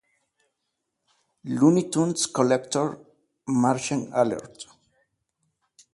Looney 1.43 1.91
Tunes 1.91 2.25
Collector: 2.25 2.97
Martian 3.45 4.09
Alert! 4.15 4.65